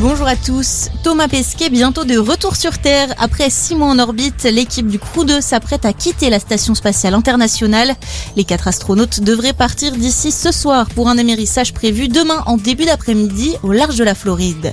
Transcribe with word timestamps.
Bonjour 0.00 0.28
à 0.28 0.36
tous. 0.36 0.90
Thomas 1.02 1.26
Pesquet 1.26 1.70
bientôt 1.70 2.04
de 2.04 2.16
retour 2.16 2.54
sur 2.54 2.78
Terre. 2.78 3.12
Après 3.18 3.50
six 3.50 3.74
mois 3.74 3.88
en 3.88 3.98
orbite, 3.98 4.44
l'équipe 4.44 4.86
du 4.86 5.00
Crew 5.00 5.24
2 5.24 5.40
s'apprête 5.40 5.84
à 5.84 5.92
quitter 5.92 6.30
la 6.30 6.38
Station 6.38 6.76
Spatiale 6.76 7.14
Internationale. 7.14 7.96
Les 8.36 8.44
quatre 8.44 8.68
astronautes 8.68 9.20
devraient 9.20 9.52
partir 9.52 9.90
d'ici 9.90 10.30
ce 10.30 10.52
soir 10.52 10.88
pour 10.90 11.08
un 11.08 11.18
émérissage 11.18 11.74
prévu 11.74 12.06
demain 12.06 12.44
en 12.46 12.58
début 12.58 12.84
d'après-midi 12.84 13.56
au 13.64 13.72
large 13.72 13.96
de 13.96 14.04
la 14.04 14.14
Floride. 14.14 14.72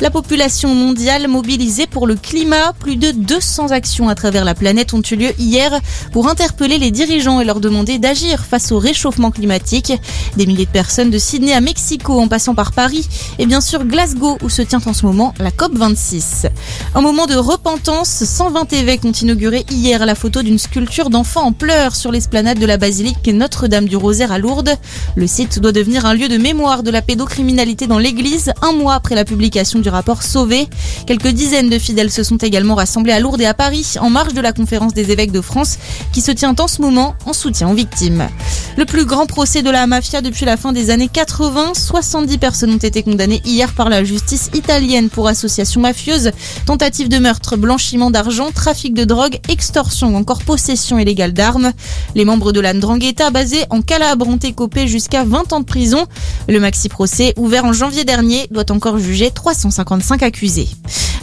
La 0.00 0.10
population 0.10 0.74
mondiale 0.74 1.26
mobilisée 1.26 1.86
pour 1.86 2.06
le 2.06 2.14
climat, 2.14 2.74
plus 2.78 2.96
de 2.96 3.12
200 3.12 3.70
actions 3.70 4.10
à 4.10 4.14
travers 4.14 4.44
la 4.44 4.54
planète 4.54 4.92
ont 4.92 5.00
eu 5.00 5.16
lieu 5.16 5.32
hier 5.38 5.80
pour 6.12 6.28
interpeller 6.28 6.76
les 6.76 6.90
dirigeants 6.90 7.40
et 7.40 7.46
leur 7.46 7.60
demander 7.60 7.98
d'agir 7.98 8.44
face 8.44 8.72
au 8.72 8.78
réchauffement 8.78 9.30
climatique. 9.30 9.94
Des 10.36 10.44
milliers 10.44 10.66
de 10.66 10.70
personnes 10.70 11.08
de 11.08 11.16
Sydney 11.16 11.54
à 11.54 11.62
Mexico 11.62 12.20
en 12.20 12.28
passant 12.28 12.54
par 12.54 12.72
Paris 12.72 13.08
et 13.38 13.46
bien 13.46 13.62
sûr 13.62 13.84
Glasgow 13.84 14.36
où 14.42 14.50
se 14.50 14.65
tient 14.66 14.80
en 14.84 14.92
ce 14.92 15.06
moment 15.06 15.32
la 15.38 15.50
COP26. 15.50 16.48
Un 16.94 17.00
moment 17.00 17.26
de 17.26 17.34
repentance, 17.34 18.24
120 18.24 18.72
évêques 18.72 19.04
ont 19.04 19.12
inauguré 19.12 19.64
hier 19.70 20.04
la 20.04 20.14
photo 20.14 20.42
d'une 20.42 20.58
sculpture 20.58 21.10
d'enfants 21.10 21.46
en 21.46 21.52
pleurs 21.52 21.94
sur 21.94 22.12
l'esplanade 22.12 22.58
de 22.58 22.66
la 22.66 22.76
basilique 22.76 23.28
Notre-Dame 23.28 23.86
du 23.86 23.96
Rosaire 23.96 24.32
à 24.32 24.38
Lourdes. 24.38 24.76
Le 25.14 25.26
site 25.26 25.60
doit 25.60 25.72
devenir 25.72 26.06
un 26.06 26.14
lieu 26.14 26.28
de 26.28 26.36
mémoire 26.36 26.82
de 26.82 26.90
la 26.90 27.02
pédocriminalité 27.02 27.86
dans 27.86 27.98
l'église 27.98 28.52
un 28.62 28.72
mois 28.72 28.94
après 28.94 29.14
la 29.14 29.24
publication 29.24 29.78
du 29.78 29.88
rapport 29.88 30.22
Sauvé. 30.22 30.68
Quelques 31.06 31.28
dizaines 31.28 31.70
de 31.70 31.78
fidèles 31.78 32.10
se 32.10 32.22
sont 32.22 32.36
également 32.36 32.74
rassemblés 32.74 33.12
à 33.12 33.20
Lourdes 33.20 33.40
et 33.40 33.46
à 33.46 33.54
Paris 33.54 33.94
en 34.00 34.10
marge 34.10 34.34
de 34.34 34.40
la 34.40 34.52
conférence 34.52 34.94
des 34.94 35.10
évêques 35.10 35.32
de 35.32 35.40
France 35.40 35.78
qui 36.12 36.20
se 36.20 36.32
tient 36.32 36.54
en 36.58 36.68
ce 36.68 36.82
moment 36.82 37.14
en 37.24 37.32
soutien 37.32 37.68
aux 37.68 37.74
victimes. 37.74 38.28
Le 38.76 38.84
plus 38.84 39.04
grand 39.04 39.26
procès 39.26 39.62
de 39.62 39.70
la 39.70 39.86
mafia 39.86 40.20
depuis 40.20 40.44
la 40.44 40.56
fin 40.56 40.72
des 40.72 40.90
années 40.90 41.08
80, 41.08 41.74
70 41.74 42.38
personnes 42.38 42.72
ont 42.72 42.76
été 42.76 43.02
condamnées 43.02 43.42
hier 43.44 43.72
par 43.72 43.88
la 43.88 44.04
justice 44.04 44.50
italienne 44.56 45.08
pour 45.08 45.28
association 45.28 45.80
mafieuse, 45.80 46.30
tentative 46.64 47.08
de 47.08 47.18
meurtre, 47.18 47.56
blanchiment 47.56 48.10
d'argent, 48.10 48.50
trafic 48.52 48.94
de 48.94 49.04
drogue, 49.04 49.38
extorsion 49.48 50.14
ou 50.14 50.16
encore 50.16 50.42
possession 50.42 50.98
illégale 50.98 51.32
d'armes. 51.32 51.72
Les 52.14 52.24
membres 52.24 52.52
de 52.52 52.60
la 52.60 52.72
Ndrangheta 52.72 53.30
basée 53.30 53.64
en 53.70 53.82
Calabre 53.82 54.26
ont 54.26 54.36
écopé 54.36 54.88
jusqu'à 54.88 55.24
20 55.24 55.52
ans 55.52 55.60
de 55.60 55.64
prison. 55.64 56.06
Le 56.48 56.58
maxi 56.58 56.88
procès, 56.88 57.34
ouvert 57.36 57.64
en 57.64 57.72
janvier 57.72 58.04
dernier, 58.04 58.46
doit 58.50 58.70
encore 58.70 58.98
juger 58.98 59.30
355 59.30 60.22
accusés. 60.22 60.68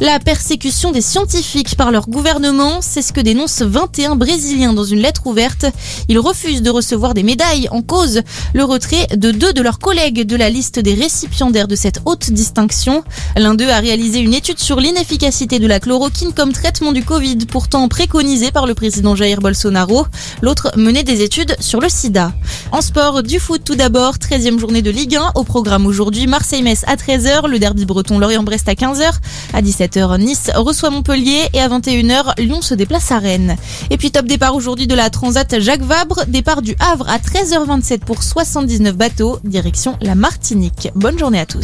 La 0.03 0.19
persécution 0.19 0.91
des 0.91 0.99
scientifiques 0.99 1.77
par 1.77 1.89
leur 1.89 2.09
gouvernement, 2.09 2.79
c'est 2.81 3.01
ce 3.01 3.13
que 3.13 3.21
dénoncent 3.21 3.61
21 3.61 4.17
Brésiliens 4.17 4.73
dans 4.73 4.83
une 4.83 4.99
lettre 4.99 5.25
ouverte. 5.27 5.65
Ils 6.09 6.19
refusent 6.19 6.61
de 6.61 6.69
recevoir 6.69 7.13
des 7.13 7.23
médailles 7.23 7.69
en 7.71 7.81
cause 7.81 8.19
le 8.53 8.65
retrait 8.65 9.07
de 9.15 9.31
deux 9.31 9.53
de 9.53 9.61
leurs 9.61 9.79
collègues 9.79 10.27
de 10.27 10.35
la 10.35 10.49
liste 10.49 10.77
des 10.77 10.93
récipiendaires 10.93 11.69
de 11.69 11.77
cette 11.77 12.01
haute 12.03 12.31
distinction. 12.31 13.05
L'un 13.37 13.53
d'eux 13.53 13.69
a 13.69 13.79
réalisé 13.79 14.19
une 14.19 14.33
étude 14.33 14.59
sur 14.59 14.81
l'inefficacité 14.81 15.57
de 15.57 15.67
la 15.67 15.79
chloroquine 15.79 16.33
comme 16.33 16.51
traitement 16.51 16.91
du 16.91 17.05
Covid, 17.05 17.37
pourtant 17.49 17.87
préconisé 17.87 18.51
par 18.51 18.67
le 18.67 18.73
président 18.73 19.15
Jair 19.15 19.39
Bolsonaro. 19.39 20.05
L'autre 20.41 20.73
menait 20.75 21.03
des 21.03 21.21
études 21.21 21.55
sur 21.61 21.79
le 21.79 21.87
sida. 21.87 22.33
En 22.73 22.81
sport, 22.81 23.23
du 23.23 23.39
foot 23.39 23.61
tout 23.63 23.75
d'abord, 23.75 24.15
13e 24.15 24.59
journée 24.59 24.81
de 24.81 24.91
Ligue 24.91 25.15
1. 25.15 25.31
Au 25.35 25.45
programme 25.45 25.85
aujourd'hui, 25.85 26.27
Marseille-Metz 26.27 26.83
à 26.87 26.97
13h, 26.97 27.47
le 27.47 27.57
derby 27.57 27.85
breton 27.85 28.19
Lorient-Brest 28.19 28.67
à 28.67 28.73
15h. 28.73 29.09
À 29.53 29.61
17h, 29.93 30.19
Nice 30.19 30.51
reçoit 30.55 30.89
Montpellier 30.89 31.49
et 31.53 31.59
à 31.59 31.69
21h, 31.69 32.39
Lyon 32.39 32.61
se 32.61 32.73
déplace 32.73 33.11
à 33.11 33.19
Rennes. 33.19 33.55
Et 33.89 33.97
puis 33.97 34.11
top 34.11 34.25
départ 34.25 34.55
aujourd'hui 34.55 34.87
de 34.87 34.95
la 34.95 35.09
Transat 35.09 35.59
Jacques 35.59 35.81
Vabre, 35.81 36.25
départ 36.27 36.61
du 36.61 36.75
Havre 36.79 37.07
à 37.09 37.17
13h27 37.17 37.99
pour 37.99 38.23
79 38.23 38.95
bateaux, 38.95 39.39
direction 39.43 39.97
la 40.01 40.15
Martinique. 40.15 40.89
Bonne 40.95 41.19
journée 41.19 41.39
à 41.39 41.45
tous. 41.45 41.61